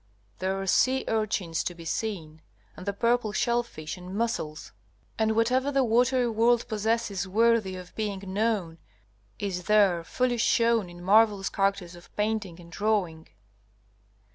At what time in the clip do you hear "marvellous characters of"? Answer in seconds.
11.03-12.09